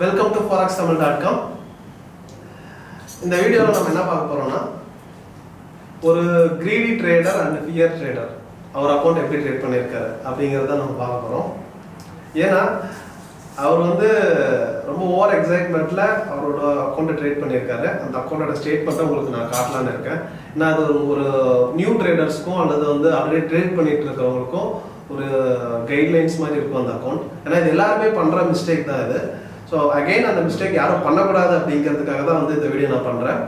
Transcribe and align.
Welcome 0.00 0.32
to 0.34 0.40
forex 0.48 0.78
Tamil 0.78 1.00
dot 1.02 1.22
com 1.22 1.40
இந்த 3.24 3.34
வீடியோவில் 3.42 3.76
நம்ம 3.76 3.92
என்ன 3.92 4.02
பார்க்க 4.04 4.30
போகிறோம்னா 4.30 4.60
ஒரு 6.08 6.22
greedy 6.60 6.90
trader 7.00 7.38
and 7.44 7.58
fear 7.64 7.96
trader 7.96 8.30
our 8.74 8.92
account 8.94 9.20
எப்படி 9.22 9.38
ட்ரேட் 9.42 9.64
பண்ணியிருக்காரு 9.64 10.10
அப்படிங்கிறத 10.26 10.76
நம்ம 10.80 10.96
பார்க்க 11.00 11.24
போகிறோம் 11.24 11.48
ஏன்னா 12.44 12.60
அவர் 13.62 13.80
வந்து 13.86 14.08
ரொம்ப 14.88 15.02
ஓவர் 15.14 15.34
எக்ஸைட்மெண்ட்டில் 15.36 16.02
அவரோட 16.32 16.60
அக்கௌண்ட்டை 16.84 17.16
ட்ரேட் 17.20 17.42
பண்ணியிருக்காரு 17.42 17.88
அந்த 18.02 18.14
அக்கௌண்ட்டோட 18.20 18.54
ஸ்டேட்மெண்ட்டை 18.60 19.06
உங்களுக்கு 19.06 19.34
நான் 19.36 19.50
காட்டலான்னு 19.54 19.94
இருக்கேன். 19.94 20.20
ஏன்னா 20.52 20.68
அது 20.72 20.82
ஒரு 20.84 21.00
ஒரு 21.12 21.26
நியூ 21.78 21.92
ட்ரேடர்ஸ்க்கும் 22.00 22.62
அல்லது 22.64 22.84
வந்து 22.92 23.10
ஆல்ரெடி 23.18 23.42
ட்ரேட் 23.50 23.76
பண்ணிட்டு 23.78 24.06
இருக்கிறவங்களுக்கும் 24.06 24.70
ஒரு 25.12 25.26
கைட்லைன்ஸ் 25.90 26.40
மாதிரி 26.42 26.58
இருக்கும் 26.60 26.82
அந்த 26.82 26.94
அக்கௌண்ட் 26.96 27.24
ஏன்னா 27.44 27.58
இது 27.62 27.74
எல்லாருமே 27.74 28.08
பண்ணுற 28.18 28.40
மிஸ்டேக் 28.52 28.88
தான் 28.90 29.04
இது. 29.06 29.20
ஸோ 29.70 29.78
அகைன் 29.94 30.28
அந்த 30.28 30.42
மிஸ்டேக் 30.42 30.78
யாரும் 30.78 31.02
பண்ணக்கூடாது 31.02 31.52
அப்படிங்கிறதுக்காக 31.56 32.22
தான் 32.24 32.40
வந்து 32.40 32.56
இந்த 32.56 32.68
வீடியோ 32.68 32.90
நான் 32.90 33.08
பண்ணுறேன் 33.08 33.40